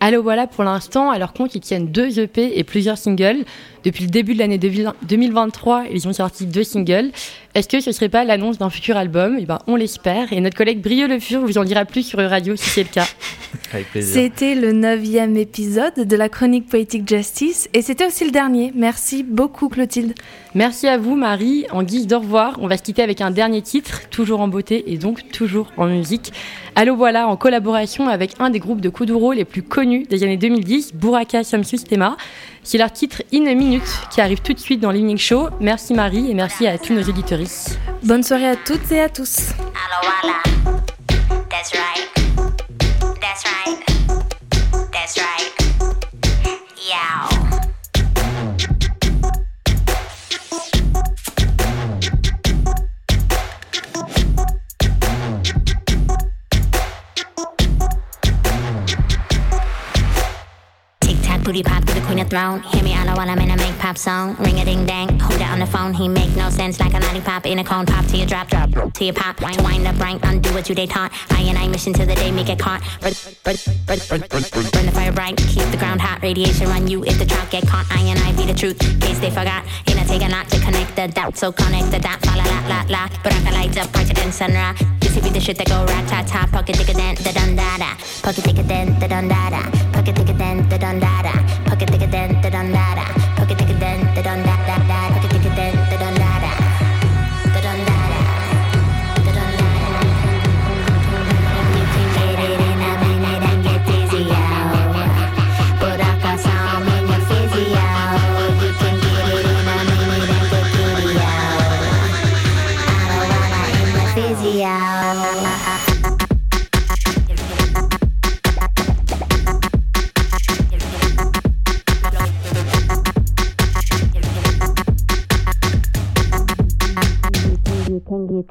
[0.00, 3.44] Allo voilà pour l'instant, à leur compte, ils tiennent deux EP et plusieurs singles.
[3.86, 7.12] Depuis le début de l'année 2023, ils ont sorti deux singles.
[7.54, 9.36] Est-ce que ce serait pas l'annonce d'un futur album?
[9.40, 10.32] Eh ben, on l'espère.
[10.32, 12.88] Et notre collègue Brieux Le Fur vous en dira plus sur Radio si c'est le
[12.88, 13.06] cas.
[13.72, 14.12] Avec plaisir.
[14.12, 18.72] C'était le neuvième épisode de la chronique Poetic Justice et c'était aussi le dernier.
[18.74, 20.14] Merci beaucoup Clotilde.
[20.54, 21.66] Merci à vous, Marie.
[21.70, 24.92] En guise de revoir, on va se quitter avec un dernier titre, toujours en beauté
[24.92, 26.32] et donc toujours en musique.
[26.74, 30.36] Allo voilà, en collaboration avec un des groupes de Kuduro les plus connus des années
[30.36, 32.16] 2010, Buraka Som Systema.
[32.66, 35.50] C'est leur titre In a Minute qui arrive tout de suite dans l'Evening Show.
[35.60, 37.38] Merci Marie et merci à tous nos auditeurs.
[38.02, 39.52] Bonne soirée à toutes et à tous.
[41.48, 42.08] That's right.
[43.20, 43.78] That's right.
[44.90, 45.52] That's right.
[46.76, 47.35] Yow.
[61.46, 62.60] Booty pop to the queen of throne.
[62.60, 64.34] Hear me all while I'm in a make pop song.
[64.40, 65.94] Ring a ding dang, hold it on the phone.
[65.94, 67.86] He make no sense like a lollipop in a cone.
[67.86, 69.40] Pop till you drop, drop, till you pop.
[69.40, 71.12] Wind, wind up, rank, undo what you they taught.
[71.30, 72.82] I and I mission till the day make it caught.
[73.00, 73.12] Burn,
[73.44, 73.54] burn,
[73.86, 75.36] burn, burn, burn, burn, burn the fire bright.
[75.36, 76.20] Keep the ground hot.
[76.20, 77.86] Radiation run you if the trap get caught.
[77.92, 78.80] I and I be the truth.
[79.00, 79.64] Case they forgot.
[79.86, 81.38] Ain't I take a lot to connect the dots.
[81.38, 82.26] So connect the dot.
[82.26, 83.08] La la la la.
[83.22, 84.95] But I can light up brighter than sunrise.
[85.16, 86.52] This be the shit that go rat tat tat.
[86.52, 87.96] Pocket a dent, da dun da da.
[88.20, 89.62] Pocket a dent, da dun da da.
[89.90, 91.32] Pocket a dent, da dun da da.
[91.64, 93.04] Pocket a dent, da dun da da.
[93.34, 95.08] Pocket a dent, da dun da da da.
[95.16, 95.85] Pocket dick a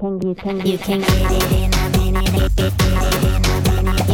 [0.06, 2.34] can, you can, you can, get it in a minute.
[2.38, 2.70] You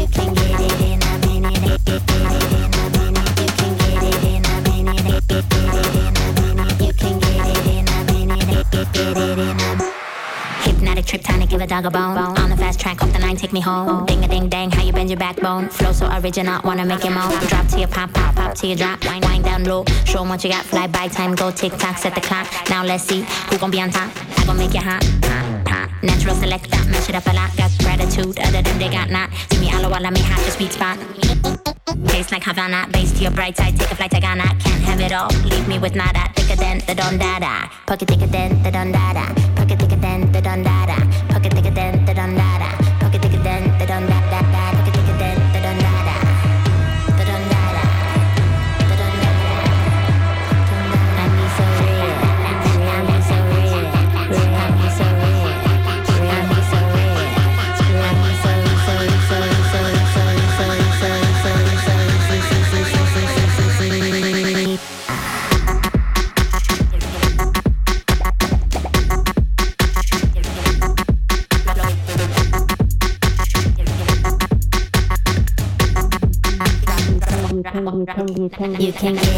[0.07, 1.83] can get it in a minute.
[1.85, 2.11] Get it
[2.53, 2.71] in.
[6.79, 7.87] You can get it in.
[8.39, 9.81] You can get it in.
[10.61, 12.17] Hypnotic trip, trying to give a dog a bone.
[12.17, 14.05] On the fast track, off the line, take me home.
[14.05, 15.67] Ding a ding dang, how you bend your backbone.
[15.69, 17.31] Flow so original, wanna make it moan.
[17.47, 19.03] Drop to your pop, pop, pop to your drop.
[19.03, 19.83] Wind, wind down low.
[20.05, 20.63] Show 'em what you got.
[20.63, 22.47] Fly by time, go tick tock, set the clock.
[22.69, 24.09] Now let's see who gon' be on top.
[24.37, 25.60] I gon' make you hot.
[26.03, 27.55] Natural selector, mash it up a lot.
[27.57, 29.29] Got gratitude, other than they got not.
[29.49, 30.97] See me all while I may have the sweet spot.
[32.07, 34.43] Taste like Havana, base to your bright side, take a flight to Ghana.
[34.59, 36.31] Can't have it all, leave me with nada.
[36.35, 37.69] Thicker than the don dada.
[37.85, 39.33] Pocket thicker than the don dada.
[39.55, 40.97] Pocket thicker than the don dada.
[41.29, 42.50] Pocket thicker than the don dada.
[78.91, 79.30] shaking.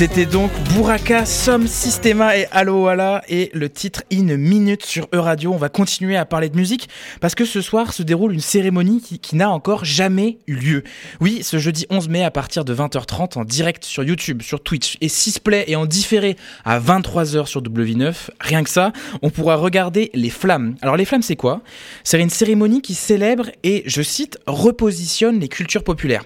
[0.00, 5.52] C'était donc Buraka, Somme, Systema et Allo Walla et le titre In Minute sur E-Radio.
[5.52, 6.88] On va continuer à parler de musique
[7.20, 10.84] parce que ce soir se déroule une cérémonie qui, n'a encore jamais eu lieu.
[11.20, 14.96] Oui, ce jeudi 11 mai à partir de 20h30 en direct sur YouTube, sur Twitch
[15.02, 18.14] et Sisplay et en différé à 23h sur W9.
[18.40, 20.76] Rien que ça, on pourra regarder les flammes.
[20.80, 21.60] Alors les flammes c'est quoi?
[22.04, 26.24] C'est une cérémonie qui célèbre et, je cite, repositionne les cultures populaires.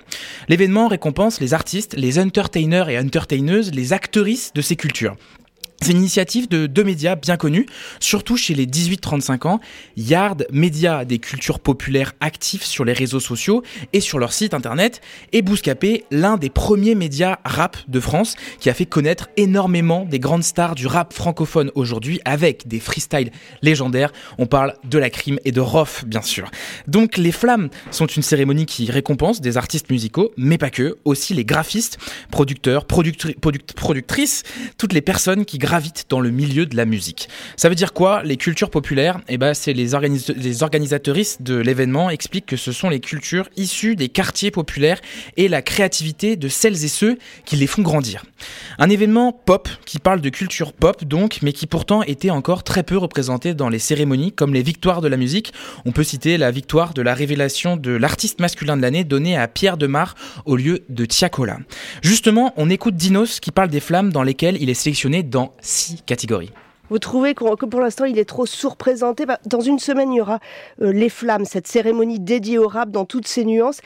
[0.49, 5.17] L'événement récompense les artistes, les entertainers et entertaineuses, les actrices de ces cultures.
[5.85, 7.67] C'est une initiative de deux médias bien connus,
[8.01, 9.61] surtout chez les 18-35 ans,
[9.99, 13.63] Yard, média des cultures populaires actifs sur les réseaux sociaux
[13.93, 15.03] et sur leur site internet,
[15.35, 20.19] et Bouscapé, l'un des premiers médias rap de France, qui a fait connaître énormément des
[20.19, 23.31] grandes stars du rap francophone aujourd'hui avec des freestyles
[23.61, 24.11] légendaires.
[24.39, 26.51] On parle de la crime et de Rof, bien sûr.
[26.89, 31.35] Donc les Flammes sont une cérémonie qui récompense des artistes musicaux, mais pas que, aussi
[31.35, 31.99] les graphistes,
[32.31, 34.45] producteurs, productri- product- productrices,
[34.79, 37.29] toutes les personnes qui gravitent dans le milieu de la musique.
[37.57, 38.23] Ça veut dire quoi?
[38.23, 40.31] Les cultures populaires Eh ben, c'est les, organis-
[41.41, 45.01] de l'événement expliquent que ce sont les cultures issues des quartiers populaires
[45.37, 48.23] et la créativité de celles et ceux qui les font grandir.
[48.79, 52.85] Un événement pop qui parle de culture pop donc, mais qui pourtant était encore très
[52.85, 55.53] peu représenté dans les cérémonies comme les victoires de la musique.
[55.87, 59.49] On peut citer la victoire de la révélation de l'artiste masculin de l'année donnée à
[59.49, 60.15] Pierre Demar
[60.45, 61.59] au lieu de Tiakola.
[62.03, 66.03] Justement, on écoute Dinos qui parle des flammes dans lesquelles il est sélectionné dans six
[66.07, 66.53] catégories.
[66.91, 70.21] Vous trouvez que pour l'instant il est trop sous-représenté Bah, Dans une semaine, il y
[70.21, 70.39] aura
[70.83, 73.81] euh, Les Flammes, cette cérémonie dédiée au rap dans toutes ses nuances.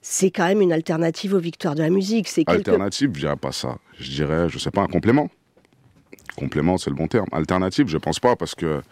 [0.00, 2.28] C'est quand même une alternative aux victoires de la musique.
[2.28, 2.58] C'est quelque...
[2.70, 3.78] Alternative, je dirais pas ça.
[3.98, 5.28] Je dirais, je sais pas, un complément.
[6.36, 7.26] complément, c'est le bon terme.
[7.32, 8.82] Alternative, je pense pas, parce que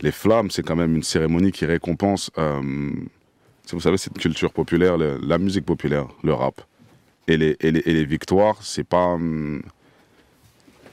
[0.00, 2.60] les flammes, c'est quand même une cérémonie qui récompense, euh,
[3.72, 6.60] vous savez, cette culture populaire, le- la musique populaire, le rap.
[7.26, 9.06] Et les, et les, et les victoires, c'est pas.
[9.14, 9.62] hum,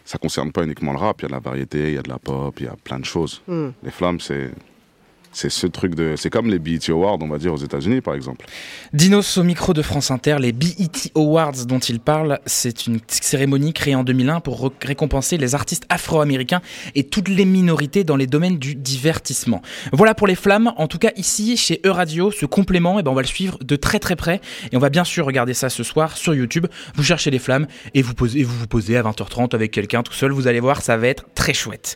[0.08, 2.02] ça concerne pas uniquement le rap, il y a de la variété, il y a
[2.02, 3.42] de la pop, il y a plein de choses.
[3.46, 3.72] Hmm.
[3.84, 4.52] Les flammes, c'est.
[5.40, 6.16] C'est ce truc de.
[6.18, 8.48] C'est comme les BET Awards, on va dire, aux États-Unis, par exemple.
[8.92, 13.72] Dinos au micro de France Inter, les BET Awards dont il parle, c'est une cérémonie
[13.72, 16.62] créée en 2001 pour ré- récompenser les artistes afro-américains
[16.96, 19.62] et toutes les minorités dans les domaines du divertissement.
[19.94, 20.74] Voilà pour les flammes.
[20.76, 23.76] En tout cas, ici, chez Euradio, ce complément, eh ben, on va le suivre de
[23.76, 26.66] très très près et on va bien sûr regarder ça ce soir sur YouTube.
[26.96, 30.32] Vous cherchez les flammes et vous, vous vous posez à 20h30 avec quelqu'un tout seul.
[30.32, 31.96] Vous allez voir, ça va être très chouette.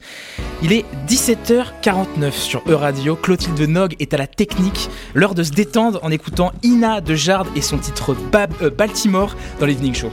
[0.62, 3.16] Il est 17h49 sur Euradio.
[3.32, 4.90] Clotilde Nog est à la technique.
[5.14, 8.14] L'heure de se détendre en écoutant Ina de Jard et son titre
[8.62, 10.12] euh, Baltimore dans l'Evening Show.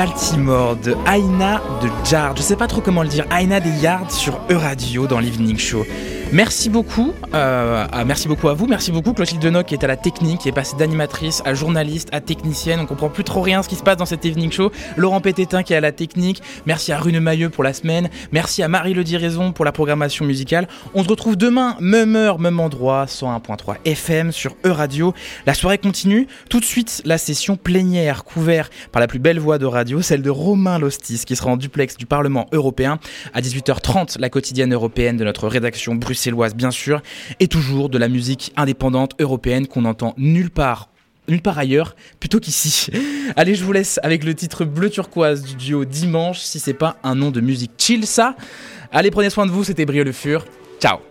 [0.00, 2.34] Baltimore de Aina de Jard.
[2.34, 3.26] Je sais pas trop comment le dire.
[3.38, 5.84] Aina des Yards sur Euradio dans l'Evening Show.
[6.32, 9.88] Merci beaucoup, euh, à- merci beaucoup à vous, merci beaucoup Clotilde Denoc qui est à
[9.88, 13.64] la technique, qui est passée d'animatrice à journaliste, à technicienne, on comprend plus trop rien
[13.64, 14.70] ce qui se passe dans cet evening show.
[14.96, 18.62] Laurent Pététin qui est à la technique, merci à Rune Mailleux pour la semaine, merci
[18.62, 20.68] à Marie Le Diraison pour la programmation musicale.
[20.94, 25.12] On se retrouve demain, même heure, même endroit, 101.3 FM sur E-Radio.
[25.46, 29.58] La soirée continue, tout de suite la session plénière couverte par la plus belle voix
[29.58, 33.00] de radio, celle de Romain Lostis qui sera en duplex du Parlement européen
[33.34, 37.02] à 18h30, la quotidienne européenne de notre rédaction bruxelloise bien sûr,
[37.38, 40.88] et toujours de la musique indépendante européenne qu'on n'entend nulle part
[41.28, 42.88] nulle part ailleurs plutôt qu'ici.
[43.36, 46.96] Allez, je vous laisse avec le titre bleu turquoise du duo Dimanche, si c'est pas
[47.04, 48.34] un nom de musique chill ça.
[48.90, 50.44] Allez, prenez soin de vous, c'était Brio Le Fur.
[50.80, 51.09] Ciao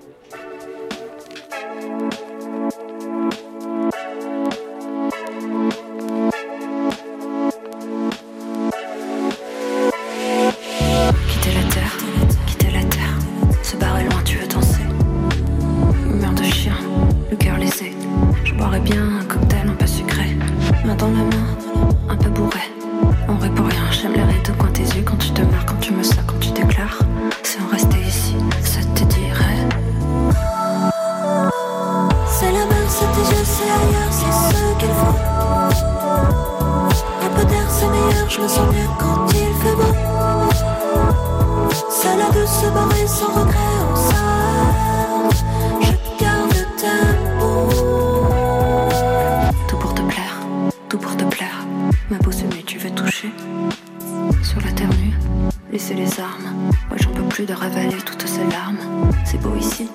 [58.29, 58.77] ces larmes.
[59.25, 59.89] C'est beau ici,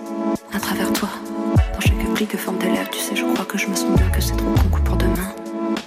[0.53, 1.09] à travers toi.
[1.73, 3.91] Dans chaque pli que forment tes lèvres, tu sais, je crois que je me sens
[3.97, 5.31] bien, que c'est trop con pour demain.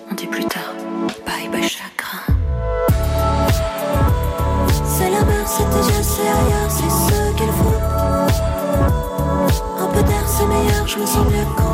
[0.09, 0.73] On dit plus tard,
[1.25, 2.23] bye bye chagrin.
[4.85, 7.79] C'est la mer, c'est yeux, c'est ailleurs, c'est ce qu'il faut.
[9.83, 11.66] Un peu d'air, c'est meilleur, je me sens mieux quand